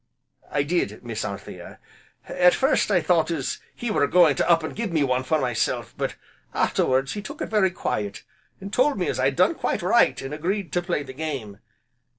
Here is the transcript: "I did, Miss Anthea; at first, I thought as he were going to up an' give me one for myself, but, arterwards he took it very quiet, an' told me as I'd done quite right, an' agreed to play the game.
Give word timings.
"I 0.49 0.63
did, 0.63 1.03
Miss 1.03 1.23
Anthea; 1.23 1.77
at 2.27 2.55
first, 2.55 2.89
I 2.89 3.01
thought 3.01 3.29
as 3.29 3.59
he 3.75 3.91
were 3.91 4.07
going 4.07 4.33
to 4.37 4.49
up 4.49 4.63
an' 4.63 4.71
give 4.71 4.91
me 4.91 5.03
one 5.03 5.21
for 5.21 5.39
myself, 5.39 5.93
but, 5.95 6.15
arterwards 6.55 7.13
he 7.13 7.21
took 7.21 7.39
it 7.39 7.49
very 7.49 7.69
quiet, 7.69 8.23
an' 8.59 8.71
told 8.71 8.97
me 8.97 9.09
as 9.09 9.19
I'd 9.19 9.35
done 9.35 9.53
quite 9.53 9.83
right, 9.83 10.19
an' 10.19 10.33
agreed 10.33 10.71
to 10.71 10.81
play 10.81 11.03
the 11.03 11.13
game. 11.13 11.59